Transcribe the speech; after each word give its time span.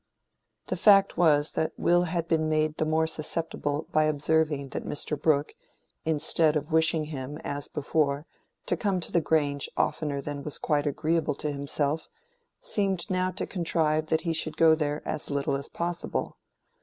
The 0.65 0.75
fact 0.75 1.15
was 1.15 1.51
that 1.51 1.73
Will 1.77 2.05
had 2.05 2.27
been 2.27 2.49
made 2.49 2.77
the 2.77 2.87
more 2.87 3.05
susceptible 3.05 3.85
by 3.91 4.05
observing 4.05 4.69
that 4.69 4.83
Mr. 4.83 5.15
Brooke, 5.15 5.53
instead 6.05 6.55
of 6.55 6.71
wishing 6.71 7.03
him, 7.03 7.37
as 7.43 7.67
before, 7.67 8.25
to 8.65 8.75
come 8.75 8.99
to 8.99 9.11
the 9.11 9.21
Grange 9.21 9.69
oftener 9.77 10.19
than 10.19 10.41
was 10.41 10.57
quite 10.57 10.87
agreeable 10.87 11.35
to 11.35 11.51
himself, 11.51 12.09
seemed 12.61 13.11
now 13.11 13.29
to 13.29 13.45
contrive 13.45 14.07
that 14.07 14.21
he 14.21 14.33
should 14.33 14.57
go 14.57 14.73
there 14.73 15.03
as 15.05 15.29
little 15.29 15.55
as 15.55 15.69
possible. 15.69 16.35